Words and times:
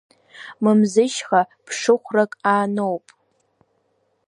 Мамзышьха 0.63 1.41
ԥшыхәрак 1.65 2.31
ааноуп. 2.51 3.05